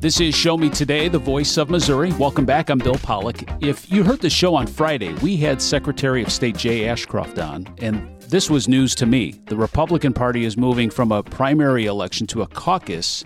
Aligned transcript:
This 0.00 0.20
is 0.20 0.32
Show 0.32 0.56
Me 0.56 0.70
Today, 0.70 1.08
the 1.08 1.18
voice 1.18 1.56
of 1.56 1.70
Missouri. 1.70 2.12
Welcome 2.12 2.46
back. 2.46 2.70
I'm 2.70 2.78
Bill 2.78 2.94
Pollock. 2.94 3.42
If 3.60 3.90
you 3.90 4.04
heard 4.04 4.20
the 4.20 4.30
show 4.30 4.54
on 4.54 4.68
Friday, 4.68 5.12
we 5.14 5.36
had 5.36 5.60
Secretary 5.60 6.22
of 6.22 6.30
State 6.30 6.56
Jay 6.56 6.88
Ashcroft 6.88 7.36
on, 7.40 7.66
and 7.78 8.08
this 8.20 8.48
was 8.48 8.68
news 8.68 8.94
to 8.94 9.06
me. 9.06 9.32
The 9.46 9.56
Republican 9.56 10.12
Party 10.12 10.44
is 10.44 10.56
moving 10.56 10.88
from 10.88 11.10
a 11.10 11.24
primary 11.24 11.86
election 11.86 12.28
to 12.28 12.42
a 12.42 12.46
caucus 12.46 13.24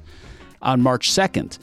on 0.63 0.81
March 0.81 1.11
2nd. 1.11 1.59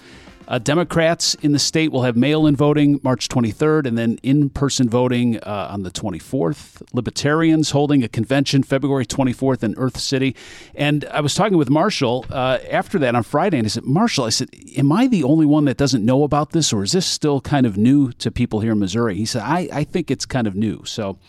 Uh, 0.49 0.57
Democrats 0.57 1.35
in 1.35 1.51
the 1.51 1.59
state 1.59 1.91
will 1.91 2.01
have 2.01 2.17
mail 2.17 2.47
in 2.47 2.55
voting 2.55 2.99
March 3.03 3.29
23rd 3.29 3.85
and 3.85 3.99
then 3.99 4.17
in 4.23 4.49
person 4.49 4.89
voting 4.89 5.37
uh, 5.41 5.69
on 5.69 5.83
the 5.83 5.91
24th. 5.91 6.81
Libertarians 6.91 7.69
holding 7.69 8.03
a 8.03 8.07
convention 8.07 8.63
February 8.63 9.05
24th 9.05 9.61
in 9.61 9.75
Earth 9.77 9.99
City. 9.99 10.35
And 10.73 11.05
I 11.11 11.21
was 11.21 11.35
talking 11.35 11.55
with 11.55 11.69
Marshall 11.69 12.25
uh, 12.31 12.57
after 12.71 12.97
that 12.97 13.13
on 13.13 13.21
Friday, 13.21 13.59
and 13.59 13.65
I 13.65 13.69
said, 13.69 13.83
Marshall, 13.83 14.25
I 14.25 14.29
said, 14.29 14.49
Am 14.75 14.91
I 14.91 15.05
the 15.05 15.23
only 15.23 15.45
one 15.45 15.65
that 15.65 15.77
doesn't 15.77 16.03
know 16.03 16.23
about 16.23 16.49
this, 16.49 16.73
or 16.73 16.81
is 16.81 16.93
this 16.93 17.05
still 17.05 17.41
kind 17.41 17.67
of 17.67 17.77
new 17.77 18.11
to 18.13 18.31
people 18.31 18.61
here 18.61 18.71
in 18.71 18.79
Missouri? 18.79 19.15
He 19.15 19.25
said, 19.27 19.43
I, 19.43 19.69
I 19.71 19.83
think 19.83 20.09
it's 20.09 20.25
kind 20.25 20.47
of 20.47 20.55
new. 20.55 20.83
So 20.83 21.19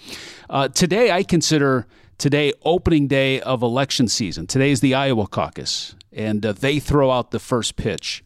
uh, 0.48 0.68
today 0.68 1.10
I 1.10 1.24
consider 1.24 1.86
today 2.16 2.54
opening 2.64 3.06
day 3.06 3.42
of 3.42 3.62
election 3.62 4.08
season. 4.08 4.46
Today 4.46 4.70
is 4.70 4.80
the 4.80 4.94
Iowa 4.94 5.26
caucus, 5.26 5.94
and 6.10 6.46
uh, 6.46 6.52
they 6.52 6.78
throw 6.78 7.10
out 7.10 7.32
the 7.32 7.38
first 7.38 7.76
pitch. 7.76 8.24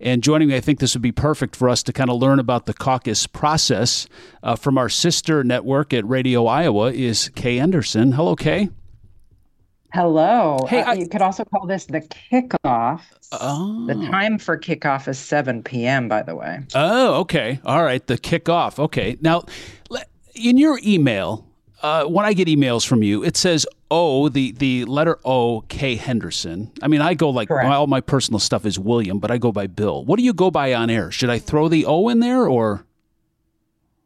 And 0.00 0.22
joining 0.22 0.48
me, 0.48 0.56
I 0.56 0.60
think 0.60 0.78
this 0.78 0.94
would 0.94 1.02
be 1.02 1.12
perfect 1.12 1.56
for 1.56 1.68
us 1.68 1.82
to 1.84 1.92
kind 1.92 2.08
of 2.08 2.20
learn 2.20 2.38
about 2.38 2.66
the 2.66 2.74
caucus 2.74 3.26
process 3.26 4.06
uh, 4.42 4.54
from 4.54 4.78
our 4.78 4.88
sister 4.88 5.42
network 5.42 5.92
at 5.92 6.06
Radio 6.06 6.46
Iowa 6.46 6.92
is 6.92 7.30
Kay 7.34 7.56
Henderson. 7.56 8.12
Hello, 8.12 8.36
Kay. 8.36 8.70
Hello. 9.92 10.58
Hey, 10.68 10.82
uh, 10.82 10.90
I, 10.90 10.94
you 10.94 11.08
could 11.08 11.22
also 11.22 11.44
call 11.44 11.66
this 11.66 11.86
the 11.86 12.02
kickoff. 12.02 13.00
Oh. 13.32 13.86
The 13.86 13.94
time 14.06 14.38
for 14.38 14.58
kickoff 14.58 15.08
is 15.08 15.18
7 15.18 15.62
p.m., 15.62 16.08
by 16.08 16.22
the 16.22 16.36
way. 16.36 16.60
Oh, 16.74 17.20
okay. 17.20 17.58
All 17.64 17.82
right. 17.82 18.06
The 18.06 18.18
kickoff. 18.18 18.78
Okay. 18.78 19.16
Now, 19.20 19.44
in 20.34 20.58
your 20.58 20.78
email, 20.84 21.47
uh, 21.82 22.04
when 22.04 22.24
I 22.24 22.32
get 22.32 22.48
emails 22.48 22.86
from 22.86 23.02
you, 23.02 23.22
it 23.22 23.36
says 23.36 23.66
O, 23.90 24.28
the 24.28 24.52
the 24.52 24.84
letter 24.86 25.18
O, 25.24 25.62
K 25.68 25.96
Henderson. 25.96 26.70
I 26.82 26.88
mean, 26.88 27.00
I 27.00 27.14
go 27.14 27.30
like 27.30 27.48
my, 27.50 27.74
all 27.74 27.86
my 27.86 28.00
personal 28.00 28.40
stuff 28.40 28.66
is 28.66 28.78
William, 28.78 29.18
but 29.18 29.30
I 29.30 29.38
go 29.38 29.52
by 29.52 29.66
Bill. 29.66 30.04
What 30.04 30.18
do 30.18 30.24
you 30.24 30.32
go 30.32 30.50
by 30.50 30.74
on 30.74 30.90
air? 30.90 31.10
Should 31.10 31.30
I 31.30 31.38
throw 31.38 31.68
the 31.68 31.86
O 31.86 32.08
in 32.08 32.20
there 32.20 32.46
or? 32.46 32.84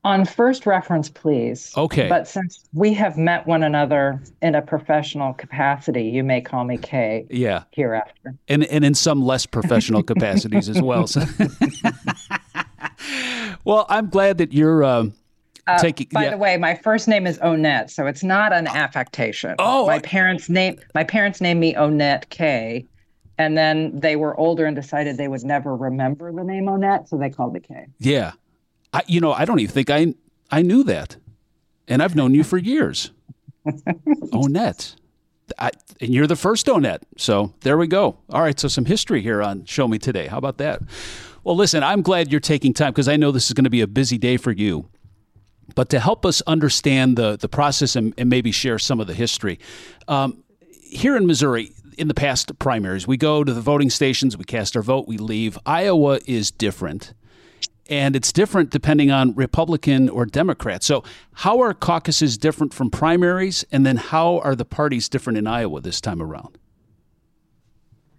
On 0.05 0.25
first 0.25 0.67
reference, 0.67 1.09
please. 1.09 1.73
Okay. 1.77 2.09
But 2.09 2.27
since 2.27 2.69
we 2.73 2.93
have 2.95 3.17
met 3.17 3.47
one 3.47 3.63
another 3.63 4.21
in 4.43 4.57
a 4.57 4.61
professional 4.61 5.33
capacity, 5.33 6.03
you 6.03 6.25
may 6.25 6.41
call 6.41 6.65
me 6.65 6.77
Kay. 6.77 7.25
Yeah. 7.31 7.65
Hereafter. 7.71 8.35
And 8.49 8.65
and 8.65 8.85
in 8.85 8.95
some 8.95 9.23
less 9.23 9.47
professional 9.47 10.03
capacities 10.03 10.69
as 10.69 10.83
well. 10.83 11.07
So. 11.07 11.23
well, 13.65 13.87
I'm 13.89 14.11
glad 14.11 14.39
that 14.39 14.53
you're. 14.53 14.85
Um, 14.85 15.15
uh, 15.67 15.81
by 16.13 16.25
yeah. 16.25 16.31
the 16.31 16.37
way, 16.37 16.57
my 16.57 16.75
first 16.75 17.07
name 17.07 17.27
is 17.27 17.39
Onette, 17.39 17.91
so 17.91 18.07
it's 18.07 18.25
not 18.25 18.53
an 18.53 18.67
affectation. 18.67 19.55
Oh, 19.59 19.87
my 19.87 20.01
parents 20.01 20.49
name 20.49 20.79
my 20.95 21.05
parents 21.05 21.41
named 21.41 21.61
me 21.61 21.75
Onette 21.75 22.29
K, 22.31 22.87
and 23.39 23.57
then 23.57 23.99
they 23.99 24.17
were 24.17 24.39
older 24.39 24.67
and 24.67 24.75
decided 24.75 25.17
they 25.17 25.29
would 25.29 25.45
never 25.45 25.77
remember 25.77 26.33
the 26.33 26.43
name 26.43 26.65
Onette, 26.65 27.09
so 27.09 27.17
they 27.17 27.31
called 27.31 27.53
me 27.53 27.61
K. 27.61 27.87
Yeah, 28.01 28.33
I, 28.93 29.03
you 29.07 29.21
know, 29.21 29.33
I 29.33 29.45
don't 29.45 29.61
even 29.61 29.73
think 29.73 29.89
I 29.89 30.15
I 30.51 30.63
knew 30.63 30.83
that, 30.85 31.17
and 31.87 32.03
I've 32.03 32.17
known 32.17 32.35
you 32.35 32.43
for 32.43 32.59
years. 32.59 33.13
Onette. 33.67 34.97
I, 35.59 35.71
and 36.01 36.13
you're 36.13 36.27
the 36.27 36.37
first 36.37 36.67
Onette. 36.67 37.03
So 37.17 37.55
there 37.61 37.77
we 37.77 37.87
go. 37.87 38.17
All 38.31 38.43
right. 38.43 38.59
So 38.59 38.69
some 38.69 38.87
history 38.87 39.23
here 39.23 39.43
on 39.43 39.65
Show 39.65 39.87
Me 39.87 39.99
Today. 39.99 40.27
How 40.27 40.39
about 40.39 40.59
that? 40.59 40.81
Well, 41.45 41.57
listen, 41.57 41.83
I'm 41.83 42.03
glad 42.03 42.31
you're 42.31 42.41
taking 42.41 42.73
time 42.73 42.93
because 42.93 43.09
I 43.09 43.17
know 43.17 43.33
this 43.33 43.47
is 43.47 43.53
going 43.53 43.65
to 43.65 43.71
be 43.71 43.81
a 43.81 43.87
busy 43.87 44.19
day 44.19 44.37
for 44.37 44.51
you. 44.51 44.89
But 45.75 45.89
to 45.91 46.01
help 46.01 46.25
us 46.27 46.43
understand 46.43 47.17
the, 47.17 47.37
the 47.37 47.49
process 47.49 47.97
and, 47.97 48.15
and 48.19 48.29
maybe 48.29 48.53
share 48.53 48.79
some 48.79 49.01
of 49.01 49.07
the 49.07 49.15
history, 49.15 49.59
um, 50.09 50.43
here 50.83 51.17
in 51.17 51.27
Missouri, 51.27 51.73
in 51.99 52.09
the 52.09 52.15
past 52.15 52.59
primaries, 52.59 53.07
we 53.07 53.17
go 53.17 53.45
to 53.45 53.53
the 53.53 53.61
voting 53.61 53.91
stations, 53.91 54.37
we 54.37 54.45
cast 54.45 54.77
our 54.77 54.83
vote, 54.83 55.07
we 55.07 55.17
leave. 55.17 55.59
Iowa 55.67 56.21
is 56.27 56.51
different. 56.51 57.15
And 57.89 58.15
it's 58.15 58.33
different 58.33 58.71
depending 58.71 59.11
on 59.11 59.35
Republican 59.35 60.09
or 60.09 60.25
Democrat. 60.25 60.83
So, 60.83 61.03
how 61.33 61.61
are 61.61 61.75
caucuses 61.75 62.39
different 62.39 62.73
from 62.73 62.91
primaries? 62.91 63.65
And 63.73 63.85
then, 63.85 63.97
how 63.97 64.39
are 64.39 64.55
the 64.55 64.65
parties 64.65 65.09
different 65.09 65.37
in 65.37 65.47
Iowa 65.47 65.81
this 65.81 66.01
time 66.01 66.23
around? 66.23 66.59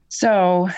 So, 0.09 0.69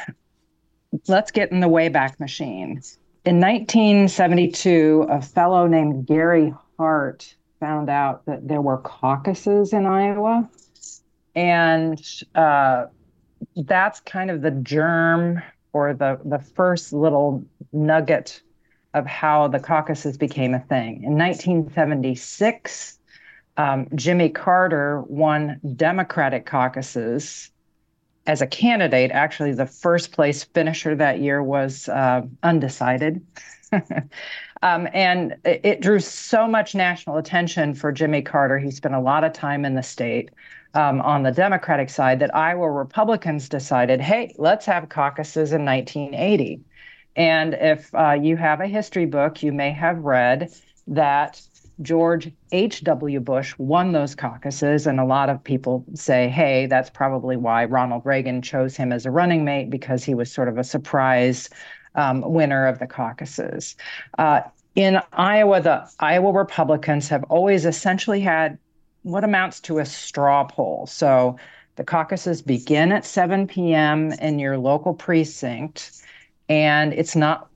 let's 1.08 1.32
get 1.32 1.52
in 1.52 1.60
the 1.60 1.68
Wayback 1.68 2.20
Machine. 2.20 2.82
In 3.26 3.40
1972, 3.40 5.08
a 5.10 5.22
fellow 5.22 5.66
named 5.66 6.06
Gary 6.06 6.54
Hart 6.78 7.36
found 7.60 7.90
out 7.90 8.26
that 8.26 8.48
there 8.48 8.62
were 8.62 8.78
caucuses 8.78 9.74
in 9.74 9.86
Iowa. 9.86 10.50
And 11.36 12.02
uh, 12.34 12.86
that's 13.56 14.00
kind 14.02 14.32
of 14.32 14.42
the 14.42 14.52
germ 14.52 15.42
or 15.74 15.94
the, 15.94 16.20
the 16.24 16.40
first 16.40 16.94
little 16.94 17.44
nugget 17.74 18.42
of 18.94 19.06
how 19.06 19.48
the 19.50 19.60
caucuses 19.60 20.18
became 20.18 20.54
a 20.54 20.60
thing. 20.60 21.04
In 21.04 21.18
1976, 21.18 23.00
um, 23.58 23.88
Jimmy 23.96 24.30
Carter 24.30 25.02
won 25.02 25.60
Democratic 25.76 26.46
caucuses 26.46 27.52
as 28.28 28.42
a 28.42 28.48
candidate, 28.48 29.12
actually, 29.12 29.54
the 29.54 29.68
first 29.68 30.12
place 30.12 30.44
finisher 30.44 30.96
that 30.96 31.20
year 31.20 31.44
was 31.44 31.88
uh, 31.90 32.24
undecided. 32.42 33.26
um, 34.62 34.88
and 34.94 35.36
it, 35.44 35.82
drew 35.82 36.00
so 36.00 36.48
much 36.48 36.76
national 36.76 37.18
attention 37.18 37.74
for 37.74 37.92
Jimmy 37.92 38.22
Carter. 38.22 38.58
He 38.58 38.72
spent 38.72 38.96
a 38.96 39.00
lot 39.00 39.24
of 39.24 39.34
time 39.34 39.66
in 39.66 39.76
the 39.76 39.84
state 39.84 40.30
um, 40.74 41.02
on 41.02 41.24
the 41.24 41.32
Democratic 41.32 41.90
side 41.90 42.20
that 42.20 42.36
Iowa 42.36 42.70
Republicans 42.72 43.50
decided, 43.50 44.02
hey, 44.02 44.34
let's 44.38 44.66
have 44.66 44.90
caucuses 44.90 45.52
in 45.54 45.66
1980. 45.66 46.62
And 47.16 47.54
if 47.54 47.94
uh, 47.96 48.12
you 48.12 48.36
have 48.38 48.60
a 48.60 48.68
history 48.68 49.06
book, 49.06 49.42
you 49.42 49.54
may 49.54 49.72
have 49.72 50.00
read 50.00 50.52
that 50.88 51.42
George 51.82 52.32
H.W. 52.52 53.20
Bush 53.20 53.54
won 53.58 53.92
those 53.92 54.16
caucuses, 54.16 54.88
and 54.88 55.00
a 55.00 55.06
lot 55.06 55.30
of 55.30 55.44
people 55.44 55.84
say, 55.94 56.30
hey, 56.30 56.68
that's 56.68 56.90
probably 56.90 57.36
why 57.36 57.66
Ronald 57.66 58.06
Reagan 58.06 58.42
chose 58.42 58.78
him 58.78 58.94
as 58.94 59.06
a 59.06 59.12
running 59.12 59.44
mate 59.44 59.70
because 59.70 60.04
he 60.04 60.16
was 60.16 60.32
sort 60.32 60.48
of 60.48 60.58
a 60.58 60.64
surprise 60.64 61.50
um, 61.96 62.22
winner 62.22 62.68
of 62.68 62.80
the 62.80 62.88
caucuses. 62.88 63.76
Uh, 64.18 64.42
in 64.76 65.02
Iowa, 65.14 65.62
the 65.62 65.90
Iowa 66.00 66.32
Republicans 66.32 67.08
have 67.10 67.24
always 67.26 67.66
essentially 67.66 68.20
had 68.20 68.58
what 69.04 69.24
amounts 69.24 69.62
to 69.62 69.80
a 69.80 69.86
straw 69.86 70.44
poll. 70.44 70.86
So 70.88 71.38
the 71.76 71.84
caucuses 71.84 72.42
begin 72.42 72.92
at 72.92 73.06
7 73.06 73.48
p.m. 73.48 74.12
in 74.14 74.40
your 74.40 74.58
local 74.58 74.94
precinct, 74.94 75.92
and 76.50 76.94
it's 76.94 77.16
not 77.16 77.50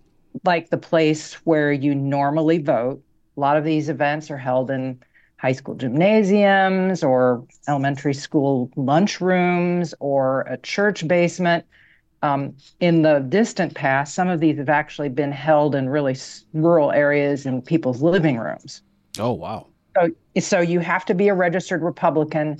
like 0.46 0.70
the 0.70 0.78
place 0.78 1.34
where 1.46 1.72
you 1.72 1.96
normally 1.96 2.60
vote. 2.60 3.02
A 3.36 3.40
lot 3.40 3.58
of 3.58 3.64
these 3.64 3.90
events 3.90 4.30
are 4.30 4.38
held 4.38 4.70
in 4.70 5.00
high 5.38 5.54
school 5.54 5.76
gymnasiums 5.76 7.02
or 7.04 7.46
elementary 7.68 8.14
school 8.14 8.70
lunchrooms 8.76 9.94
or 10.00 10.42
a 10.42 10.58
church 10.58 11.08
basement. 11.08 11.66
Um, 12.22 12.56
in 12.80 13.02
the 13.02 13.19
distant 13.19 13.75
past, 13.75 14.13
some 14.13 14.28
of 14.28 14.40
these 14.40 14.57
have 14.57 14.69
actually 14.69 15.09
been 15.09 15.31
held 15.31 15.74
in 15.75 15.90
really 15.90 16.18
rural 16.53 16.91
areas 16.91 17.46
in 17.46 17.62
people's 17.62 18.02
living 18.02 18.38
rooms. 18.38 18.81
Oh, 19.18 19.31
wow. 19.31 19.68
So, 19.96 20.09
so 20.40 20.59
you 20.59 20.80
have 20.80 21.06
to 21.06 21.13
be 21.13 21.30
a 21.30 21.34
registered 21.34 21.81
Republican 21.81 22.57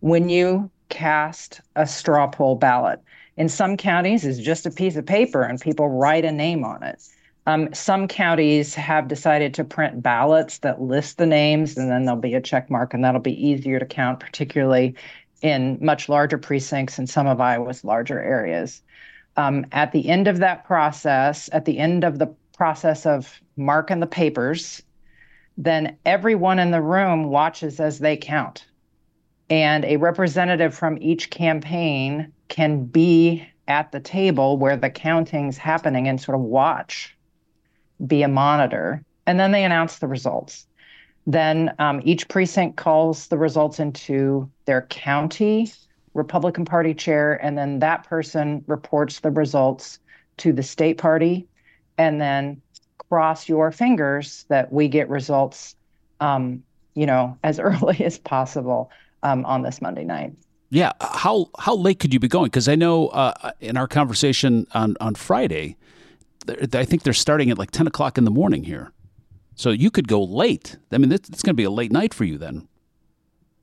when 0.00 0.28
you 0.28 0.70
cast 0.88 1.60
a 1.76 1.86
straw 1.86 2.26
poll 2.26 2.56
ballot. 2.56 3.00
In 3.36 3.48
some 3.48 3.76
counties, 3.76 4.24
it's 4.24 4.38
just 4.38 4.66
a 4.66 4.70
piece 4.70 4.96
of 4.96 5.06
paper 5.06 5.42
and 5.42 5.60
people 5.60 5.88
write 5.88 6.24
a 6.24 6.32
name 6.32 6.64
on 6.64 6.82
it. 6.82 7.02
Um, 7.46 7.72
some 7.72 8.06
counties 8.06 8.74
have 8.74 9.08
decided 9.08 9.54
to 9.54 9.64
print 9.64 10.02
ballots 10.02 10.58
that 10.58 10.82
list 10.82 11.18
the 11.18 11.26
names, 11.26 11.76
and 11.76 11.90
then 11.90 12.04
there'll 12.04 12.20
be 12.20 12.34
a 12.34 12.40
check 12.40 12.70
mark, 12.70 12.92
and 12.92 13.02
that'll 13.02 13.20
be 13.20 13.48
easier 13.48 13.78
to 13.78 13.86
count, 13.86 14.20
particularly 14.20 14.94
in 15.42 15.78
much 15.80 16.08
larger 16.08 16.38
precincts 16.38 16.98
in 16.98 17.06
some 17.06 17.26
of 17.26 17.40
Iowa's 17.40 17.84
larger 17.84 18.20
areas. 18.20 18.82
Um, 19.36 19.66
at 19.72 19.92
the 19.92 20.08
end 20.08 20.28
of 20.28 20.38
that 20.38 20.64
process, 20.64 21.48
at 21.52 21.64
the 21.64 21.78
end 21.78 22.04
of 22.04 22.18
the 22.18 22.26
process 22.56 23.06
of 23.06 23.40
marking 23.56 24.00
the 24.00 24.06
papers, 24.06 24.82
then 25.56 25.96
everyone 26.04 26.58
in 26.58 26.70
the 26.70 26.82
room 26.82 27.24
watches 27.24 27.80
as 27.80 27.98
they 27.98 28.16
count. 28.16 28.66
And 29.48 29.84
a 29.84 29.96
representative 29.96 30.74
from 30.74 30.98
each 31.00 31.30
campaign 31.30 32.32
can 32.48 32.84
be 32.84 33.46
at 33.68 33.92
the 33.92 34.00
table 34.00 34.58
where 34.58 34.76
the 34.76 34.90
counting's 34.90 35.56
happening 35.56 36.08
and 36.08 36.20
sort 36.20 36.36
of 36.36 36.42
watch 36.42 37.16
be 38.06 38.22
a 38.22 38.28
monitor, 38.28 39.04
and 39.26 39.38
then 39.38 39.52
they 39.52 39.64
announce 39.64 39.98
the 39.98 40.06
results. 40.06 40.66
Then 41.32 41.72
um, 41.78 42.00
each 42.04 42.28
precinct 42.28 42.76
calls 42.76 43.28
the 43.28 43.38
results 43.38 43.78
into 43.78 44.50
their 44.64 44.82
county 44.82 45.72
Republican 46.14 46.64
Party 46.64 46.92
chair, 46.92 47.34
and 47.44 47.56
then 47.56 47.78
that 47.78 48.02
person 48.02 48.64
reports 48.66 49.20
the 49.20 49.30
results 49.30 50.00
to 50.38 50.52
the 50.52 50.62
state 50.62 50.98
party 50.98 51.46
and 51.98 52.20
then 52.20 52.60
cross 53.08 53.48
your 53.48 53.70
fingers 53.70 54.44
that 54.48 54.72
we 54.72 54.88
get 54.88 55.08
results, 55.08 55.76
um, 56.18 56.62
you 56.94 57.06
know, 57.06 57.38
as 57.44 57.60
early 57.60 58.04
as 58.04 58.18
possible 58.18 58.90
um, 59.22 59.44
on 59.44 59.62
this 59.62 59.80
Monday 59.80 60.04
night. 60.04 60.32
Yeah, 60.70 60.92
how 61.00 61.48
how 61.58 61.76
late 61.76 62.00
could 62.00 62.12
you 62.12 62.20
be 62.20 62.28
going? 62.28 62.46
Because 62.46 62.68
I 62.68 62.74
know 62.74 63.08
uh, 63.08 63.52
in 63.60 63.76
our 63.76 63.86
conversation 63.86 64.66
on 64.72 64.96
on 65.00 65.14
Friday, 65.14 65.76
I 66.48 66.84
think 66.84 67.02
they're 67.04 67.12
starting 67.12 67.50
at 67.50 67.58
like 67.58 67.70
ten 67.70 67.86
o'clock 67.86 68.18
in 68.18 68.24
the 68.24 68.30
morning 68.30 68.64
here, 68.64 68.92
so 69.60 69.70
you 69.70 69.90
could 69.90 70.08
go 70.08 70.22
late. 70.22 70.78
I 70.90 70.96
mean, 70.96 71.12
it's, 71.12 71.28
it's 71.28 71.42
going 71.42 71.52
to 71.52 71.60
be 71.60 71.64
a 71.64 71.70
late 71.70 71.92
night 71.92 72.14
for 72.14 72.24
you 72.24 72.38
then. 72.38 72.66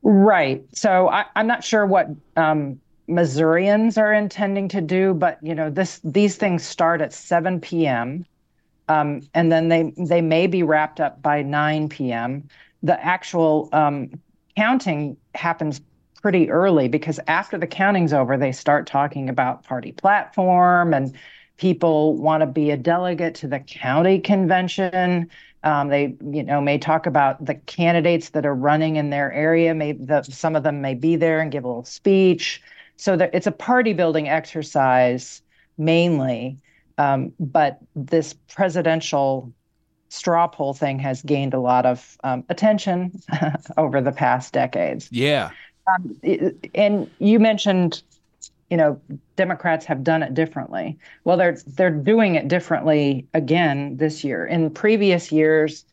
Right. 0.03 0.63
So 0.71 1.09
I, 1.09 1.25
am 1.35 1.47
not 1.47 1.63
sure 1.63 1.87
what 1.87 2.07
um, 2.35 2.79
Missourians 3.07 3.97
are 3.97 4.13
intending 4.13 4.67
to 4.69 4.79
do, 4.79 5.15
but 5.15 5.39
you 5.41 5.55
know, 5.55 5.71
this 5.71 5.99
these 6.03 6.35
things 6.35 6.63
start 6.63 7.01
at 7.01 7.13
7 7.13 7.59
p.m. 7.59 8.27
Um, 8.89 9.21
and 9.33 9.51
then 9.51 9.69
they 9.69 9.91
they 9.97 10.21
may 10.21 10.45
be 10.45 10.61
wrapped 10.61 10.99
up 10.99 11.19
by 11.23 11.41
9 11.41 11.89
p.m. 11.89 12.47
The 12.83 13.03
actual 13.03 13.67
um, 13.73 14.11
counting 14.55 15.17
happens 15.33 15.81
pretty 16.21 16.51
early 16.51 16.87
because 16.87 17.19
after 17.27 17.57
the 17.57 17.67
counting's 17.67 18.13
over, 18.13 18.37
they 18.37 18.51
start 18.51 18.85
talking 18.85 19.29
about 19.29 19.63
party 19.63 19.93
platform 19.93 20.93
and 20.93 21.15
people 21.57 22.15
want 22.15 22.41
to 22.41 22.47
be 22.47 22.71
a 22.71 22.77
delegate 22.77 23.35
to 23.35 23.47
the 23.47 23.59
county 23.59 24.19
convention. 24.19 25.29
Um, 25.63 25.89
they, 25.89 26.15
you 26.31 26.43
know, 26.43 26.61
may 26.61 26.77
talk 26.77 27.05
about 27.05 27.43
the 27.43 27.55
candidates 27.55 28.29
that 28.29 28.45
are 28.45 28.55
running 28.55 28.95
in 28.95 29.09
their 29.09 29.31
area. 29.33 29.73
May 29.73 29.93
the, 29.93 30.23
some 30.23 30.55
of 30.55 30.63
them 30.63 30.81
may 30.81 30.93
be 30.93 31.15
there 31.15 31.39
and 31.39 31.51
give 31.51 31.65
a 31.65 31.67
little 31.67 31.83
speech. 31.83 32.61
So 32.95 33.15
that 33.17 33.31
it's 33.33 33.47
a 33.47 33.51
party 33.51 33.93
building 33.93 34.27
exercise 34.29 35.41
mainly. 35.77 36.57
Um, 36.97 37.31
but 37.39 37.79
this 37.95 38.33
presidential 38.33 39.51
straw 40.09 40.47
poll 40.47 40.73
thing 40.73 40.99
has 40.99 41.21
gained 41.21 41.53
a 41.53 41.59
lot 41.59 41.85
of 41.85 42.17
um, 42.23 42.43
attention 42.49 43.11
over 43.77 44.01
the 44.01 44.11
past 44.11 44.53
decades. 44.53 45.09
Yeah. 45.11 45.51
Um, 45.87 46.19
and 46.73 47.09
you 47.19 47.39
mentioned, 47.39 48.03
you 48.69 48.77
know, 48.77 48.99
Democrats 49.35 49.85
have 49.85 50.03
done 50.03 50.23
it 50.23 50.33
differently. 50.33 50.97
Well, 51.23 51.37
they're 51.37 51.57
they're 51.65 51.89
doing 51.91 52.35
it 52.35 52.47
differently 52.47 53.27
again 53.33 53.97
this 53.97 54.23
year. 54.23 54.45
In 54.45 54.69
previous 54.69 55.31
years, 55.31 55.85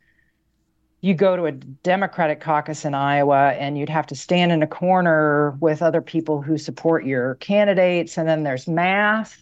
you 1.01 1.15
go 1.15 1.37
to 1.37 1.45
a 1.45 1.53
Democratic 1.53 2.41
caucus 2.41 2.85
in 2.85 2.95
Iowa 2.95 3.51
and 3.53 3.79
you'd 3.79 3.91
have 3.91 4.07
to 4.09 4.17
stand 4.17 4.51
in 4.53 4.63
a 4.63 4.67
corner 4.67 5.53
with 5.61 5.83
other 5.83 6.01
people 6.01 6.43
who 6.43 6.59
support 6.59 7.05
your 7.05 7.37
candidates, 7.37 8.19
and 8.19 8.29
then 8.29 8.43
there's 8.43 8.67
math. 8.67 9.41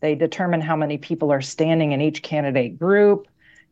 They 0.00 0.14
determine 0.14 0.62
how 0.62 0.76
many 0.76 0.96
people 0.96 1.30
are 1.30 1.42
standing 1.42 1.92
in 1.92 2.00
each 2.00 2.22
candidate 2.22 2.78
group. 2.78 3.26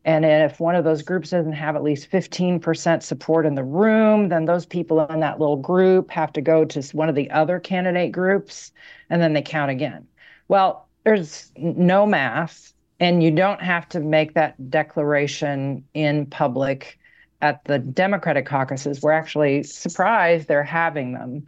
And 0.05 0.23
if 0.25 0.59
one 0.59 0.75
of 0.75 0.85
those 0.85 1.01
groups 1.01 1.31
doesn't 1.31 1.51
have 1.53 1.75
at 1.75 1.83
least 1.83 2.09
15% 2.09 3.03
support 3.03 3.45
in 3.45 3.55
the 3.55 3.63
room, 3.63 4.29
then 4.29 4.45
those 4.45 4.65
people 4.65 5.05
in 5.07 5.19
that 5.19 5.39
little 5.39 5.57
group 5.57 6.09
have 6.09 6.31
to 6.33 6.41
go 6.41 6.63
to 6.65 6.81
one 6.93 7.09
of 7.09 7.15
the 7.15 7.29
other 7.31 7.59
candidate 7.59 8.11
groups 8.11 8.71
and 9.09 9.21
then 9.21 9.33
they 9.33 9.41
count 9.41 9.71
again. 9.71 10.07
Well, 10.47 10.87
there's 11.03 11.51
no 11.57 12.05
math, 12.05 12.73
and 12.99 13.23
you 13.23 13.31
don't 13.31 13.61
have 13.61 13.87
to 13.89 13.99
make 13.99 14.33
that 14.33 14.69
declaration 14.69 15.83
in 15.93 16.25
public 16.25 16.97
at 17.41 17.63
the 17.65 17.79
Democratic 17.79 18.45
caucuses. 18.45 19.01
We're 19.01 19.11
actually 19.11 19.63
surprised 19.63 20.47
they're 20.47 20.63
having 20.63 21.13
them. 21.13 21.45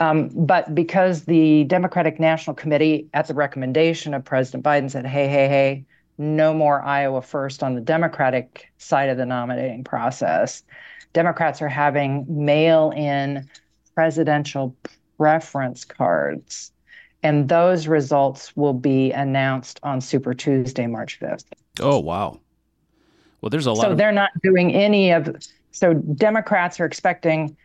Um, 0.00 0.28
but 0.34 0.74
because 0.74 1.24
the 1.24 1.64
Democratic 1.64 2.18
National 2.18 2.54
Committee, 2.54 3.08
at 3.14 3.28
the 3.28 3.34
recommendation 3.34 4.14
of 4.14 4.24
President 4.24 4.64
Biden, 4.64 4.90
said, 4.90 5.06
hey, 5.06 5.28
hey, 5.28 5.48
hey, 5.48 5.84
no 6.18 6.54
more 6.54 6.82
Iowa 6.82 7.22
first 7.22 7.62
on 7.62 7.74
the 7.74 7.80
Democratic 7.80 8.70
side 8.78 9.08
of 9.08 9.16
the 9.16 9.26
nominating 9.26 9.84
process. 9.84 10.62
Democrats 11.12 11.60
are 11.62 11.68
having 11.68 12.24
mail 12.28 12.92
in 12.96 13.48
presidential 13.94 14.74
preference 15.16 15.84
cards, 15.84 16.72
and 17.22 17.48
those 17.48 17.86
results 17.86 18.54
will 18.56 18.74
be 18.74 19.12
announced 19.12 19.80
on 19.82 20.00
Super 20.00 20.34
Tuesday, 20.34 20.86
March 20.86 21.18
5th. 21.20 21.44
Oh, 21.80 21.98
wow. 21.98 22.40
Well, 23.40 23.50
there's 23.50 23.66
a 23.66 23.72
lot. 23.72 23.82
So 23.82 23.90
of- 23.92 23.98
they're 23.98 24.12
not 24.12 24.30
doing 24.42 24.72
any 24.72 25.12
of. 25.12 25.36
So 25.70 25.94
Democrats 25.94 26.80
are 26.80 26.84
expecting, 26.84 27.56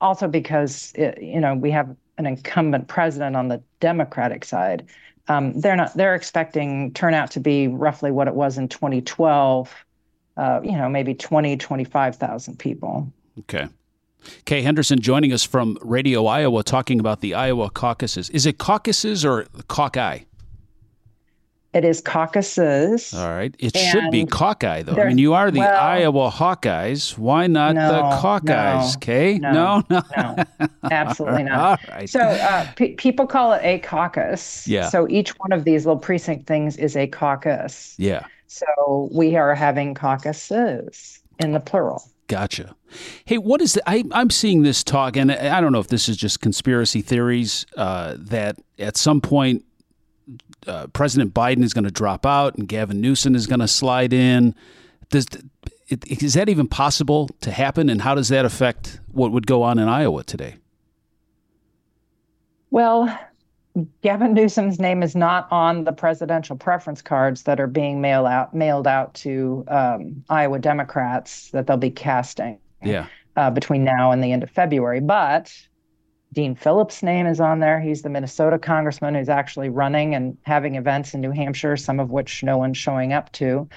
also 0.00 0.28
because 0.28 0.92
you 0.96 1.40
know 1.40 1.54
we 1.54 1.70
have 1.70 1.94
an 2.18 2.26
incumbent 2.26 2.88
president 2.88 3.36
on 3.36 3.48
the 3.48 3.62
Democratic 3.80 4.44
side 4.44 4.86
they're 5.56 5.76
not 5.76 5.94
they're 5.94 6.14
expecting 6.14 6.92
turnout 6.92 7.30
to 7.30 7.40
be 7.40 7.68
roughly 7.68 8.10
what 8.10 8.28
it 8.28 8.34
was 8.34 8.58
in 8.58 8.68
2012 8.68 9.72
uh, 10.36 10.60
you 10.62 10.72
know 10.72 10.88
maybe 10.88 11.14
20 11.14 11.56
25,000 11.56 12.58
people 12.58 13.10
okay 13.40 13.68
Kay 14.44 14.62
Henderson 14.62 15.00
joining 15.00 15.32
us 15.32 15.44
from 15.44 15.78
Radio 15.80 16.26
Iowa 16.26 16.62
talking 16.64 16.98
about 16.98 17.20
the 17.20 17.34
Iowa 17.34 17.70
caucuses. 17.70 18.28
Is 18.30 18.46
it 18.46 18.58
caucuses 18.58 19.24
or 19.24 19.46
caucus? 19.68 20.22
It 21.74 21.84
is 21.84 22.00
caucuses. 22.00 23.12
All 23.12 23.28
right. 23.28 23.54
It 23.58 23.76
should 23.76 24.10
be 24.10 24.26
Hawkeye, 24.30 24.82
though. 24.82 25.00
I 25.00 25.08
mean, 25.08 25.18
you 25.18 25.34
are 25.34 25.50
the 25.50 25.60
well, 25.60 25.80
Iowa 25.80 26.30
Hawkeyes. 26.30 27.18
Why 27.18 27.46
not 27.46 27.74
no, 27.74 27.88
the 27.88 28.02
Hawkeyes, 28.16 28.94
no, 28.94 29.00
Kay? 29.00 29.38
No, 29.38 29.82
no, 29.90 30.02
no, 30.16 30.44
absolutely 30.90 31.42
not. 31.42 31.78
All 31.88 31.94
right. 31.94 32.08
So 32.08 32.20
uh, 32.20 32.72
p- 32.76 32.94
people 32.94 33.26
call 33.26 33.52
it 33.52 33.60
a 33.62 33.80
caucus. 33.80 34.66
Yeah. 34.66 34.88
So 34.88 35.06
each 35.10 35.30
one 35.38 35.52
of 35.52 35.64
these 35.64 35.84
little 35.84 36.00
precinct 36.00 36.46
things 36.46 36.78
is 36.78 36.96
a 36.96 37.06
caucus. 37.06 37.94
Yeah. 37.98 38.24
So 38.46 39.10
we 39.12 39.36
are 39.36 39.54
having 39.54 39.92
caucuses 39.92 41.20
in 41.38 41.52
the 41.52 41.60
plural. 41.60 42.02
Gotcha. 42.28 42.74
Hey, 43.24 43.38
what 43.38 43.60
is 43.60 43.74
the, 43.74 43.82
I, 43.88 44.04
I'm 44.12 44.30
seeing 44.30 44.62
this 44.62 44.82
talk, 44.82 45.16
and 45.16 45.32
I 45.32 45.60
don't 45.60 45.72
know 45.72 45.80
if 45.80 45.88
this 45.88 46.08
is 46.08 46.16
just 46.16 46.40
conspiracy 46.40 47.02
theories 47.02 47.66
uh, 47.76 48.16
that 48.18 48.56
at 48.78 48.96
some 48.96 49.20
point 49.20 49.64
uh, 50.66 50.86
President 50.88 51.34
Biden 51.34 51.62
is 51.62 51.72
going 51.72 51.84
to 51.84 51.90
drop 51.90 52.26
out 52.26 52.56
and 52.56 52.68
Gavin 52.68 53.00
Newsom 53.00 53.34
is 53.34 53.46
going 53.46 53.60
to 53.60 53.68
slide 53.68 54.12
in. 54.12 54.54
Does 55.10 55.26
is 55.88 56.34
that 56.34 56.48
even 56.48 56.68
possible 56.68 57.30
to 57.40 57.50
happen? 57.50 57.88
And 57.88 58.02
how 58.02 58.14
does 58.14 58.28
that 58.28 58.44
affect 58.44 59.00
what 59.12 59.32
would 59.32 59.46
go 59.46 59.62
on 59.62 59.78
in 59.78 59.88
Iowa 59.88 60.22
today? 60.22 60.56
Well, 62.70 63.18
Gavin 64.02 64.34
Newsom's 64.34 64.78
name 64.78 65.02
is 65.02 65.16
not 65.16 65.48
on 65.50 65.84
the 65.84 65.92
presidential 65.92 66.56
preference 66.56 67.00
cards 67.00 67.44
that 67.44 67.60
are 67.60 67.66
being 67.66 68.00
mailed 68.00 68.26
out 68.26 68.54
mailed 68.54 68.86
out 68.86 69.14
to 69.14 69.64
um, 69.68 70.22
Iowa 70.28 70.58
Democrats 70.58 71.50
that 71.50 71.66
they'll 71.66 71.76
be 71.76 71.90
casting. 71.90 72.58
Yeah. 72.82 73.06
Uh, 73.36 73.50
between 73.50 73.84
now 73.84 74.10
and 74.10 74.22
the 74.22 74.32
end 74.32 74.42
of 74.42 74.50
February, 74.50 74.98
but 74.98 75.54
Dean 76.32 76.54
Phillips' 76.54 77.02
name 77.02 77.26
is 77.26 77.40
on 77.40 77.60
there. 77.60 77.80
He's 77.80 78.02
the 78.02 78.10
Minnesota 78.10 78.58
congressman 78.58 79.14
who's 79.14 79.28
actually 79.28 79.70
running 79.70 80.14
and 80.14 80.36
having 80.42 80.74
events 80.74 81.14
in 81.14 81.20
New 81.20 81.30
Hampshire, 81.30 81.76
some 81.76 81.98
of 81.98 82.10
which 82.10 82.42
no 82.42 82.58
one's 82.58 82.76
showing 82.76 83.12
up 83.12 83.32
to. 83.32 83.68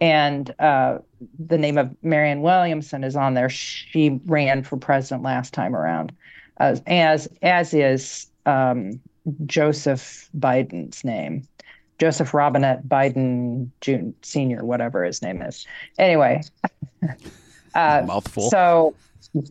And 0.00 0.54
uh, 0.60 0.98
the 1.38 1.58
name 1.58 1.78
of 1.78 1.94
Marianne 2.02 2.42
Williamson 2.42 3.02
is 3.02 3.16
on 3.16 3.34
there. 3.34 3.48
She 3.48 4.20
ran 4.26 4.62
for 4.62 4.76
president 4.76 5.22
last 5.22 5.52
time 5.52 5.74
around, 5.74 6.12
uh, 6.60 6.76
as 6.86 7.28
as 7.42 7.72
is 7.72 8.26
um, 8.44 9.00
Joseph 9.46 10.28
Biden's 10.38 11.02
name, 11.02 11.48
Joseph 11.98 12.34
Robinette 12.34 12.86
Biden 12.86 13.70
Jr. 13.80 14.10
Senior, 14.22 14.64
whatever 14.64 15.02
his 15.02 15.22
name 15.22 15.40
is. 15.40 15.66
Anyway, 15.98 16.42
uh, 17.74 18.04
mouthful. 18.06 18.50
So 18.50 18.94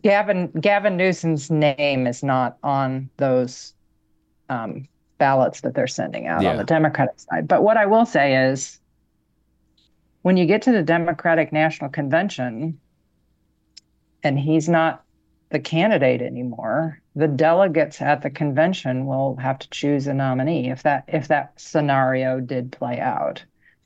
Gavin 0.02 0.50
Gavin 0.60 0.96
Newsom's 0.96 1.50
name 1.50 2.06
is 2.06 2.22
not 2.22 2.58
on 2.62 3.10
those 3.16 3.74
um, 4.48 4.88
ballots 5.18 5.60
that 5.62 5.74
they're 5.74 5.86
sending 5.86 6.26
out 6.26 6.42
yeah. 6.42 6.50
on 6.50 6.56
the 6.56 6.64
Democratic 6.64 7.18
side. 7.18 7.48
But 7.48 7.62
what 7.62 7.76
I 7.76 7.86
will 7.86 8.06
say 8.06 8.50
is, 8.50 8.80
when 10.22 10.36
you 10.36 10.46
get 10.46 10.62
to 10.62 10.72
the 10.72 10.82
Democratic 10.82 11.52
National 11.52 11.90
Convention, 11.90 12.78
and 14.22 14.38
he's 14.38 14.68
not 14.68 15.04
the 15.50 15.60
candidate 15.60 16.20
anymore, 16.20 17.00
the 17.14 17.28
delegates 17.28 18.02
at 18.02 18.22
the 18.22 18.30
convention 18.30 19.06
will 19.06 19.36
have 19.36 19.58
to 19.60 19.70
choose 19.70 20.06
a 20.06 20.14
nominee 20.14 20.70
if 20.70 20.82
that 20.82 21.04
if 21.08 21.28
that 21.28 21.52
scenario 21.56 22.40
did 22.40 22.72
play 22.72 22.98
out, 23.00 23.44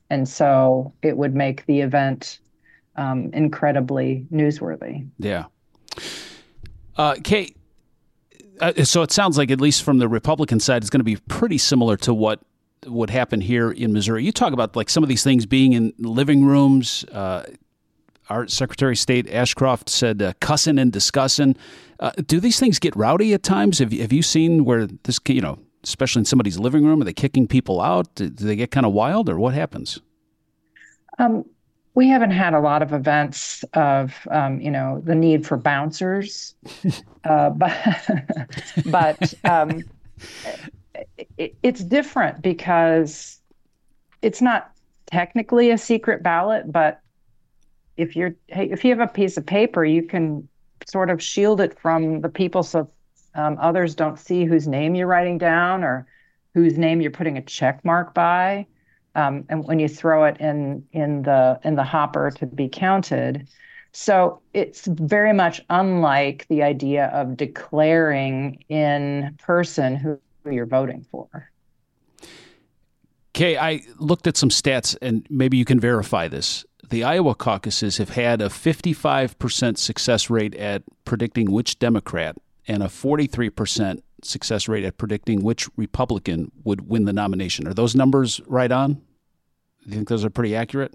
and 0.09 0.27
so 0.27 0.93
it 1.01 1.15
would 1.15 1.35
make 1.35 1.65
the 1.65 1.81
event 1.81 2.39
um, 2.95 3.29
incredibly 3.33 4.25
newsworthy. 4.31 5.07
Yeah. 5.19 5.45
Uh, 6.97 7.15
Kate, 7.23 7.57
uh, 8.59 8.83
so 8.83 9.01
it 9.01 9.11
sounds 9.11 9.37
like, 9.37 9.49
at 9.51 9.61
least 9.61 9.83
from 9.83 9.97
the 9.97 10.07
Republican 10.07 10.59
side, 10.59 10.83
it's 10.83 10.89
going 10.89 10.99
to 10.99 11.05
be 11.05 11.15
pretty 11.15 11.57
similar 11.57 11.97
to 11.97 12.13
what 12.13 12.39
would 12.85 13.09
happen 13.09 13.41
here 13.41 13.71
in 13.71 13.93
Missouri. 13.93 14.23
You 14.23 14.31
talk 14.31 14.53
about 14.53 14.75
like 14.75 14.89
some 14.89 15.03
of 15.03 15.09
these 15.09 15.23
things 15.23 15.45
being 15.45 15.73
in 15.73 15.93
living 15.99 16.45
rooms. 16.45 17.03
Uh, 17.05 17.43
our 18.29 18.47
Secretary 18.47 18.93
of 18.93 18.99
State 18.99 19.29
Ashcroft 19.31 19.89
said 19.89 20.21
uh, 20.21 20.33
cussing 20.39 20.79
and 20.79 20.91
discussing. 20.91 21.55
Uh, 21.99 22.11
do 22.25 22.39
these 22.39 22.59
things 22.59 22.79
get 22.79 22.95
rowdy 22.95 23.33
at 23.33 23.43
times? 23.43 23.79
Have 23.79 23.93
you, 23.93 24.01
have 24.01 24.13
you 24.13 24.23
seen 24.23 24.65
where 24.65 24.87
this, 24.87 25.19
you 25.27 25.41
know, 25.41 25.59
especially 25.83 26.21
in 26.21 26.25
somebody's 26.25 26.57
living 26.57 26.85
room? 26.85 27.01
Are 27.01 27.05
they 27.05 27.13
kicking 27.13 27.47
people 27.47 27.81
out? 27.81 28.13
Do, 28.15 28.29
do 28.29 28.45
they 28.45 28.55
get 28.55 28.71
kind 28.71 28.85
of 28.85 28.93
wild, 28.93 29.29
or 29.29 29.37
what 29.37 29.53
happens? 29.53 29.99
Um, 31.19 31.45
we 31.93 32.07
haven't 32.07 32.31
had 32.31 32.53
a 32.53 32.59
lot 32.59 32.81
of 32.81 32.93
events 32.93 33.63
of 33.73 34.27
um, 34.31 34.61
you 34.61 34.71
know 34.71 35.01
the 35.03 35.15
need 35.15 35.45
for 35.45 35.57
bouncers, 35.57 36.55
uh, 37.25 37.49
but 37.49 38.09
but 38.85 39.33
um, 39.43 39.83
it, 41.37 41.55
it's 41.63 41.83
different 41.83 42.41
because 42.41 43.39
it's 44.21 44.41
not 44.41 44.71
technically 45.07 45.71
a 45.71 45.77
secret 45.77 46.23
ballot, 46.23 46.71
but 46.71 47.01
if 47.97 48.15
you're 48.15 48.35
if 48.47 48.83
you 48.83 48.91
have 48.91 49.07
a 49.07 49.11
piece 49.11 49.37
of 49.37 49.45
paper, 49.45 49.83
you 49.83 50.03
can 50.03 50.47
sort 50.87 51.09
of 51.09 51.21
shield 51.21 51.61
it 51.61 51.77
from 51.79 52.21
the 52.21 52.29
people 52.29 52.63
so 52.63 52.89
um, 53.35 53.57
others 53.61 53.95
don't 53.95 54.19
see 54.19 54.45
whose 54.45 54.67
name 54.67 54.95
you're 54.95 55.07
writing 55.07 55.37
down 55.37 55.83
or 55.83 56.07
whose 56.53 56.77
name 56.77 57.01
you're 57.01 57.11
putting 57.11 57.37
a 57.37 57.41
check 57.41 57.83
mark 57.85 58.13
by 58.13 58.65
um, 59.15 59.45
and 59.49 59.65
when 59.65 59.79
you 59.79 59.87
throw 59.87 60.25
it 60.25 60.37
in 60.39 60.85
in 60.93 61.23
the 61.23 61.59
in 61.63 61.75
the 61.75 61.83
hopper 61.83 62.31
to 62.31 62.45
be 62.45 62.69
counted. 62.69 63.47
So 63.93 64.39
it's 64.53 64.87
very 64.87 65.33
much 65.33 65.61
unlike 65.69 66.45
the 66.47 66.63
idea 66.63 67.07
of 67.07 67.35
declaring 67.35 68.63
in 68.69 69.35
person 69.37 69.95
who, 69.97 70.17
you're 70.49 70.65
voting 70.65 71.05
for. 71.11 71.51
Okay, 73.35 73.57
I 73.57 73.81
looked 73.97 74.27
at 74.27 74.37
some 74.37 74.49
stats, 74.49 74.97
and 75.01 75.27
maybe 75.29 75.57
you 75.57 75.65
can 75.65 75.79
verify 75.79 76.27
this. 76.27 76.65
The 76.89 77.03
Iowa 77.03 77.35
caucuses 77.35 77.97
have 77.97 78.09
had 78.09 78.41
a 78.41 78.49
55% 78.49 79.77
success 79.77 80.29
rate 80.29 80.55
at 80.55 80.83
predicting 81.05 81.51
which 81.51 81.79
Democrat 81.79 82.35
and 82.67 82.83
a 82.83 82.87
43% 82.87 84.01
success 84.25 84.67
rate 84.67 84.83
at 84.83 84.97
predicting 84.97 85.43
which 85.43 85.69
Republican 85.77 86.51
would 86.63 86.87
win 86.89 87.05
the 87.05 87.13
nomination. 87.13 87.67
Are 87.67 87.73
those 87.73 87.95
numbers 87.95 88.41
right 88.47 88.71
on? 88.71 88.93
Do 88.93 89.01
you 89.89 89.95
think 89.95 90.09
those 90.09 90.23
are 90.23 90.29
pretty 90.29 90.55
accurate 90.55 90.93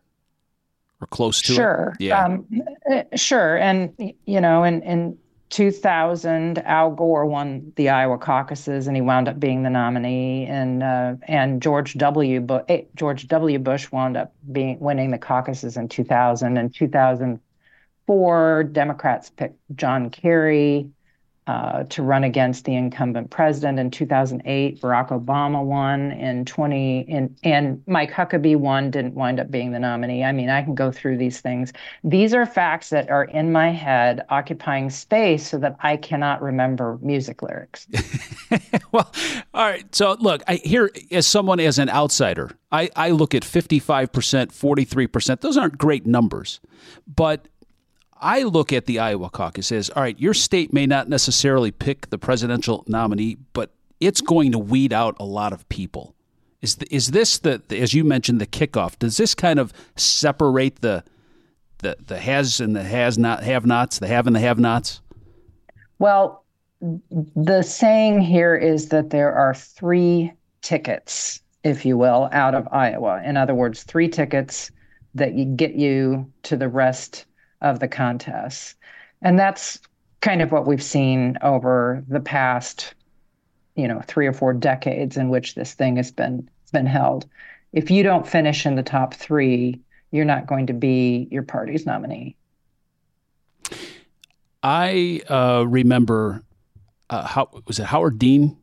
or 1.00 1.06
close 1.09 1.42
to 1.42 1.54
sure. 1.54 1.95
it? 1.99 2.04
Yeah. 2.04 2.25
Um, 2.25 2.47
eh, 2.90 3.04
sure. 3.16 3.56
And, 3.56 3.92
you 4.26 4.40
know, 4.40 4.64
in, 4.64 4.83
in 4.83 5.18
2000, 5.50 6.59
Al 6.59 6.90
Gore 6.92 7.26
won 7.26 7.73
the 7.76 7.88
Iowa 7.88 8.18
caucuses 8.18 8.87
and 8.87 8.97
he 8.97 9.00
wound 9.00 9.28
up 9.28 9.40
being 9.40 9.62
the 9.62 9.71
nominee. 9.71 10.47
And, 10.47 10.83
uh, 10.83 11.14
and 11.26 11.61
George 11.61 11.95
W. 11.95 12.40
Bu- 12.40 12.64
eh, 12.68 12.83
George 12.95 13.26
W. 13.28 13.59
Bush 13.59 13.90
wound 13.90 14.16
up 14.16 14.35
being 14.52 14.78
winning 14.80 15.11
the 15.11 15.18
caucuses 15.18 15.76
in 15.76 15.88
2000. 15.88 16.56
And 16.56 16.73
2004, 16.73 18.64
Democrats 18.64 19.30
picked 19.30 19.59
John 19.75 20.11
Kerry 20.11 20.90
uh, 21.46 21.84
to 21.84 22.02
run 22.02 22.24
against 22.24 22.64
the 22.64 22.74
incumbent 22.74 23.30
president 23.30 23.78
in 23.78 23.90
2008. 23.90 24.80
Barack 24.80 25.10
Obama 25.10 25.64
won 25.64 26.10
in 26.12 26.44
20, 26.44 27.00
in, 27.02 27.36
and 27.44 27.80
Mike 27.86 28.10
Huckabee 28.10 28.56
won, 28.56 28.90
didn't 28.90 29.14
wind 29.14 29.38
up 29.38 29.50
being 29.50 29.70
the 29.70 29.78
nominee. 29.78 30.24
I 30.24 30.32
mean, 30.32 30.50
I 30.50 30.62
can 30.62 30.74
go 30.74 30.90
through 30.90 31.18
these 31.18 31.40
things. 31.40 31.72
These 32.02 32.34
are 32.34 32.46
facts 32.46 32.90
that 32.90 33.08
are 33.10 33.24
in 33.24 33.52
my 33.52 33.70
head, 33.70 34.24
occupying 34.28 34.90
space 34.90 35.48
so 35.48 35.58
that 35.58 35.76
I 35.80 35.96
cannot 35.96 36.42
remember 36.42 36.98
music 37.00 37.42
lyrics. 37.42 37.86
well, 38.92 39.12
all 39.54 39.66
right. 39.66 39.94
So, 39.94 40.16
look, 40.18 40.42
I 40.48 40.56
here 40.56 40.90
as 41.12 41.28
someone 41.28 41.60
as 41.60 41.78
an 41.78 41.88
outsider, 41.90 42.50
I, 42.72 42.90
I 42.96 43.10
look 43.10 43.34
at 43.34 43.42
55%, 43.42 44.08
43%. 44.08 45.40
Those 45.40 45.56
aren't 45.56 45.78
great 45.78 46.06
numbers, 46.06 46.60
but 47.06 47.46
I 48.20 48.42
look 48.44 48.73
at 48.73 48.87
the 48.87 48.99
Iowa 48.99 49.30
caucus 49.30 49.70
as 49.73 49.90
all 49.90 50.02
right, 50.02 50.18
your 50.18 50.35
state 50.35 50.73
may 50.73 50.87
not 50.87 51.08
necessarily 51.08 51.70
pick 51.70 52.11
the 52.11 52.18
presidential 52.18 52.85
nominee, 52.87 53.37
but 53.52 53.70
it's 54.00 54.20
going 54.20 54.52
to 54.52 54.58
weed 54.58 54.92
out 54.92 55.16
a 55.18 55.25
lot 55.25 55.52
of 55.52 55.68
people. 55.68 56.14
Is 56.62 56.76
the, 56.76 56.94
is 56.94 57.11
this 57.11 57.38
the 57.38 57.62
as 57.70 57.94
you 57.94 58.04
mentioned 58.04 58.40
the 58.40 58.46
kickoff? 58.46 58.99
Does 58.99 59.16
this 59.16 59.35
kind 59.35 59.58
of 59.58 59.73
separate 59.96 60.80
the 60.80 61.04
the 61.78 61.96
the 62.06 62.18
has 62.18 62.61
and 62.61 62.75
the 62.75 62.82
has 62.82 63.18
not 63.18 63.42
have 63.42 63.66
nots, 63.66 63.99
the 63.99 64.06
have 64.06 64.26
and 64.26 64.35
the 64.35 64.40
have 64.40 64.58
nots? 64.58 65.00
Well, 65.99 66.44
the 66.80 67.62
saying 67.62 68.20
here 68.20 68.56
is 68.56 68.88
that 68.88 69.11
there 69.11 69.35
are 69.35 69.54
three 69.54 70.32
tickets, 70.62 71.40
if 71.64 71.85
you 71.85 71.96
will, 71.96 72.28
out 72.32 72.54
of 72.54 72.68
Iowa. 72.73 73.23
In 73.25 73.37
other 73.37 73.54
words, 73.54 73.82
three 73.82 74.08
tickets 74.08 74.70
that 75.14 75.35
you 75.35 75.44
get 75.44 75.75
you 75.75 76.30
to 76.44 76.56
the 76.56 76.68
rest 76.68 77.25
of 77.60 77.80
the 77.80 77.88
contests. 77.88 78.75
And 79.22 79.38
that's 79.38 79.80
kind 80.20 80.42
of 80.42 80.52
what 80.52 80.66
we've 80.66 80.82
seen 80.82 81.38
over 81.42 82.04
the 82.08 82.20
past, 82.20 82.94
you 83.75 83.88
know, 83.88 84.00
three 84.06 84.26
or 84.26 84.32
four 84.32 84.52
decades 84.52 85.16
in 85.16 85.28
which 85.28 85.54
this 85.54 85.75
thing 85.75 85.96
has 85.96 86.10
been 86.10 86.48
been 86.72 86.86
held. 86.86 87.26
If 87.72 87.90
you 87.90 88.02
don't 88.02 88.26
finish 88.26 88.66
in 88.66 88.75
the 88.75 88.82
top 88.82 89.14
three, 89.14 89.80
you're 90.10 90.25
not 90.25 90.46
going 90.46 90.66
to 90.66 90.72
be 90.72 91.28
your 91.30 91.42
party's 91.42 91.86
nominee. 91.86 92.36
I 94.62 95.20
uh, 95.28 95.64
remember 95.66 96.42
uh, 97.10 97.26
how 97.26 97.50
was 97.66 97.78
it 97.78 97.84
Howard 97.84 98.18
Dean 98.18 98.56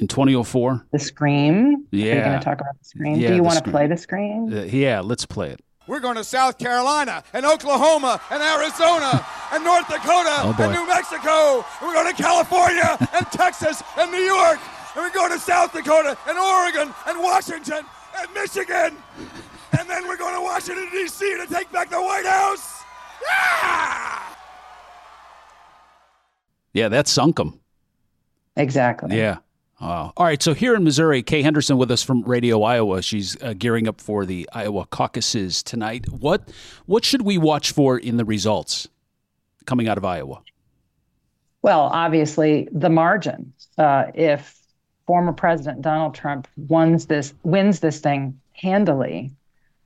in 0.00 0.08
2004? 0.08 0.86
The 0.90 0.98
Scream. 0.98 1.86
Yeah. 1.90 2.12
Are 2.12 2.16
you 2.16 2.24
going 2.24 2.38
to 2.38 2.44
talk 2.44 2.60
about 2.60 2.78
the 2.78 2.84
Scream? 2.84 3.16
Yeah, 3.16 3.28
Do 3.28 3.36
you 3.36 3.42
want 3.42 3.64
to 3.64 3.70
play 3.70 3.86
the 3.86 3.96
Scream? 3.96 4.52
Uh, 4.52 4.62
yeah, 4.62 5.00
let's 5.00 5.26
play 5.26 5.50
it. 5.50 5.60
We're 5.86 6.00
going 6.00 6.16
to 6.16 6.24
South 6.24 6.56
Carolina 6.58 7.22
and 7.32 7.44
Oklahoma 7.44 8.20
and 8.30 8.42
Arizona 8.42 9.24
and 9.52 9.62
North 9.62 9.86
Dakota 9.86 10.36
Oh, 10.42 10.56
and 10.58 10.72
New 10.72 10.86
Mexico. 10.86 11.64
And 11.80 11.88
we're 11.88 11.94
going 11.94 12.14
to 12.14 12.22
California 12.22 12.96
and 13.14 13.26
Texas 13.26 13.82
and 13.98 14.10
New 14.10 14.18
York. 14.18 14.58
And 14.96 15.04
we're 15.04 15.12
going 15.12 15.32
to 15.32 15.38
South 15.38 15.72
Dakota 15.72 16.16
and 16.26 16.38
Oregon 16.38 16.94
and 17.06 17.20
Washington 17.22 17.84
and 18.16 18.34
Michigan. 18.34 18.96
And 19.78 19.90
then 19.90 20.06
we're 20.08 20.16
going 20.16 20.34
to 20.34 20.40
Washington, 20.40 20.88
D.C. 20.90 21.36
to 21.38 21.46
take 21.52 21.70
back 21.70 21.90
the 21.90 22.00
White 22.00 22.24
House. 22.26 22.82
Yeah! 23.22 24.20
Yeah, 26.72 26.88
that 26.88 27.08
sunk 27.08 27.36
them. 27.36 27.60
Exactly. 28.56 29.16
Yeah. 29.16 29.38
All 29.84 30.12
right. 30.18 30.42
So 30.42 30.54
here 30.54 30.74
in 30.74 30.82
Missouri, 30.82 31.22
Kay 31.22 31.42
Henderson 31.42 31.76
with 31.76 31.90
us 31.90 32.02
from 32.02 32.22
Radio 32.22 32.62
Iowa. 32.62 33.02
She's 33.02 33.40
uh, 33.42 33.52
gearing 33.52 33.86
up 33.86 34.00
for 34.00 34.24
the 34.24 34.48
Iowa 34.52 34.86
caucuses 34.86 35.62
tonight. 35.62 36.08
What 36.10 36.50
what 36.86 37.04
should 37.04 37.22
we 37.22 37.36
watch 37.36 37.70
for 37.70 37.98
in 37.98 38.16
the 38.16 38.24
results 38.24 38.88
coming 39.66 39.86
out 39.86 39.98
of 39.98 40.04
Iowa? 40.04 40.42
Well, 41.60 41.90
obviously, 41.92 42.66
the 42.72 42.88
margin. 42.88 43.52
Uh, 43.76 44.04
if 44.14 44.58
former 45.06 45.32
President 45.34 45.82
Donald 45.82 46.14
Trump 46.14 46.48
wins 46.56 47.06
this 47.06 47.34
wins 47.42 47.80
this 47.80 48.00
thing 48.00 48.40
handily 48.54 49.32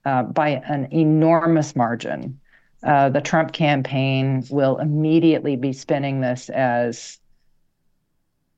uh, 0.04 0.22
by 0.22 0.62
an 0.68 0.86
enormous 0.92 1.74
margin, 1.74 2.38
uh, 2.84 3.08
the 3.08 3.20
Trump 3.20 3.52
campaign 3.52 4.44
will 4.48 4.78
immediately 4.78 5.56
be 5.56 5.72
spinning 5.72 6.20
this 6.20 6.50
as 6.50 7.18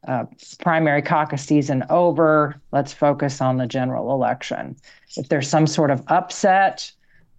uh, 0.06 0.24
primary 0.60 1.02
caucus 1.02 1.44
season 1.44 1.84
over. 1.90 2.60
Let's 2.72 2.92
focus 2.92 3.40
on 3.40 3.58
the 3.58 3.66
general 3.66 4.12
election. 4.12 4.76
If 5.16 5.28
there's 5.28 5.48
some 5.48 5.66
sort 5.66 5.90
of 5.90 6.02
upset 6.08 6.90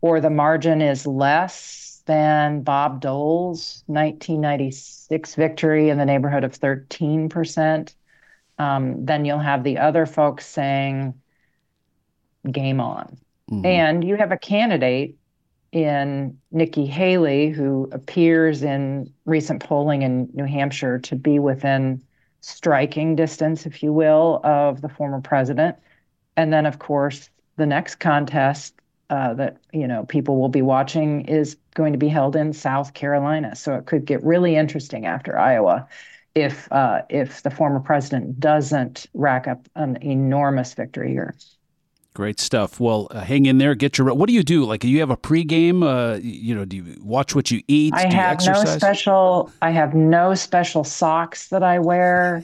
or 0.02 0.20
the 0.20 0.30
margin 0.30 0.82
is 0.82 1.08
less 1.08 2.04
than 2.06 2.62
Bob 2.62 3.02
Dole's 3.02 3.84
1996 3.88 5.36
victory 5.36 5.90
in 5.90 5.98
the 5.98 6.06
neighborhood 6.06 6.44
of 6.44 6.60
13%, 6.60 7.94
um, 8.58 9.06
then 9.06 9.26
you'll 9.26 9.40
have 9.40 9.64
the 9.64 9.78
other 9.78 10.06
folks 10.06 10.46
saying, 10.46 11.14
game 12.52 12.80
on. 12.80 13.18
And 13.66 14.04
you 14.04 14.16
have 14.16 14.32
a 14.32 14.38
candidate 14.38 15.18
in 15.72 16.38
Nikki 16.52 16.86
Haley 16.86 17.50
who 17.50 17.90
appears 17.92 18.62
in 18.64 19.12
recent 19.26 19.64
polling 19.64 20.02
in 20.02 20.30
New 20.34 20.46
Hampshire 20.46 21.00
to 21.00 21.16
be 21.16 21.40
within 21.40 22.02
striking 22.42 23.16
distance, 23.16 23.66
if 23.66 23.82
you 23.82 23.94
will, 23.94 24.42
of 24.44 24.82
the 24.82 24.90
former 24.90 25.22
president. 25.22 25.78
And 26.36 26.52
then, 26.52 26.66
of 26.66 26.80
course, 26.80 27.30
the 27.58 27.66
next 27.66 27.96
contest 27.96 28.76
uh, 29.10 29.34
that 29.34 29.58
you 29.74 29.88
know 29.88 30.06
people 30.06 30.40
will 30.40 30.50
be 30.50 30.62
watching 30.62 31.26
is 31.26 31.58
going 31.76 31.92
to 31.92 32.00
be 32.00 32.08
held 32.08 32.36
in 32.36 32.54
South 32.54 32.94
Carolina. 32.94 33.56
So 33.56 33.76
it 33.76 33.86
could 33.86 34.06
get 34.06 34.24
really 34.24 34.56
interesting 34.56 35.06
after 35.06 35.38
Iowa 35.38 35.88
if 36.34 36.72
uh, 36.72 37.02
if 37.10 37.44
the 37.44 37.52
former 37.52 37.80
president 37.82 38.40
doesn't 38.40 39.08
rack 39.14 39.48
up 39.48 39.68
an 39.76 39.98
enormous 40.02 40.74
victory 40.74 41.12
here. 41.12 41.36
Great 42.14 42.42
stuff. 42.42 42.80
Well, 42.80 43.08
uh, 43.12 43.22
hang 43.22 43.46
in 43.46 43.58
there. 43.58 43.74
Get 43.74 43.98
your. 43.98 44.14
What 44.14 44.28
do 44.28 44.34
you 44.34 44.44
do? 44.44 44.66
Like, 44.66 44.82
do 44.82 44.90
you 44.90 45.00
have 45.00 45.12
a 45.12 45.18
pregame? 45.18 45.82
Uh, 45.82 46.20
you 46.22 46.54
know, 46.54 46.66
do 46.66 46.76
you 46.78 46.98
watch 47.02 47.36
what 47.36 47.52
you 47.52 47.62
eat? 47.70 47.94
I 47.94 48.04
do 48.04 48.10
you 48.16 48.22
have 48.22 48.34
exercise? 48.34 48.66
no 48.66 48.78
special. 48.78 49.52
I 49.62 49.70
have 49.70 49.94
no 49.94 50.36
special 50.36 50.84
socks 50.84 51.48
that 51.50 51.64
I 51.64 51.80
wear. 51.80 52.44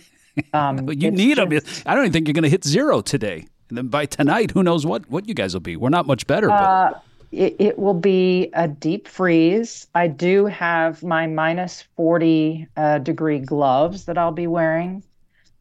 Um, 0.54 0.86
But 0.86 0.98
you 1.02 1.12
need 1.12 1.38
them. 1.38 1.52
I 1.86 1.94
don't 1.94 2.04
even 2.04 2.14
think 2.14 2.28
you're 2.28 2.34
going 2.34 2.44
to 2.44 2.50
hit 2.50 2.64
zero 2.64 3.02
today. 3.02 3.46
And 3.70 3.78
then 3.78 3.88
by 3.88 4.06
tonight, 4.06 4.52
who 4.52 4.64
knows 4.64 4.86
what 4.86 5.10
what 5.10 5.28
you 5.28 5.34
guys 5.34 5.54
will 5.54 5.60
be? 5.62 5.76
We're 5.76 5.90
not 5.90 6.08
much 6.08 6.28
better. 6.28 6.48
But 6.48 6.56
Uh, 6.64 7.00
it, 7.34 7.58
it 7.60 7.78
will 7.78 7.94
be 7.94 8.50
a 8.54 8.70
deep 8.70 9.06
freeze. 9.06 9.86
I 9.94 10.08
do 10.08 10.46
have 10.46 11.04
my 11.04 11.28
minus 11.28 11.82
40 11.98 12.68
uh, 12.78 13.00
degree 13.00 13.40
gloves 13.40 14.06
that 14.06 14.18
I'll 14.18 14.32
be 14.32 14.48
wearing. 14.48 15.04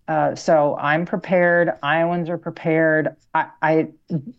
Uh, 0.08 0.34
so 0.34 0.76
I'm 0.76 1.04
prepared. 1.04 1.72
Iowans 1.82 2.28
are 2.28 2.38
prepared. 2.38 3.16
I, 3.34 3.46
I 3.62 3.88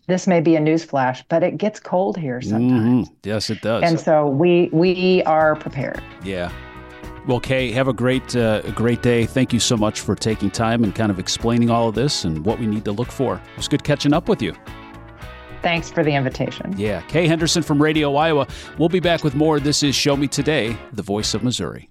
this 0.06 0.26
may 0.26 0.40
be 0.40 0.56
a 0.56 0.60
news 0.60 0.84
flash, 0.84 1.22
but 1.28 1.42
it 1.42 1.58
gets 1.58 1.78
cold 1.78 2.16
here 2.16 2.40
sometimes. 2.40 3.08
Mm-hmm. 3.08 3.14
Yes, 3.24 3.50
it 3.50 3.60
does. 3.60 3.82
And 3.82 4.00
so 4.00 4.28
we 4.28 4.70
we 4.72 5.22
are 5.24 5.56
prepared. 5.56 6.02
Yeah. 6.24 6.50
Well, 7.26 7.40
Kay, 7.40 7.70
have 7.72 7.88
a 7.88 7.92
great 7.92 8.34
uh, 8.34 8.62
great 8.70 9.02
day. 9.02 9.26
Thank 9.26 9.52
you 9.52 9.60
so 9.60 9.76
much 9.76 10.00
for 10.00 10.14
taking 10.14 10.50
time 10.50 10.84
and 10.84 10.94
kind 10.94 11.10
of 11.10 11.18
explaining 11.18 11.68
all 11.68 11.88
of 11.88 11.94
this 11.94 12.24
and 12.24 12.44
what 12.46 12.58
we 12.58 12.66
need 12.66 12.86
to 12.86 12.92
look 12.92 13.12
for. 13.12 13.34
It 13.34 13.56
was 13.56 13.68
good 13.68 13.84
catching 13.84 14.14
up 14.14 14.28
with 14.28 14.40
you. 14.40 14.54
Thanks 15.60 15.90
for 15.90 16.02
the 16.02 16.12
invitation. 16.12 16.74
Yeah. 16.78 17.02
Kay 17.02 17.26
Henderson 17.26 17.62
from 17.62 17.82
Radio 17.82 18.14
Iowa. 18.14 18.46
We'll 18.78 18.88
be 18.88 19.00
back 19.00 19.24
with 19.24 19.34
more. 19.34 19.60
This 19.60 19.82
is 19.82 19.94
Show 19.94 20.16
Me 20.16 20.28
Today, 20.28 20.76
the 20.92 21.02
voice 21.02 21.34
of 21.34 21.42
Missouri. 21.42 21.90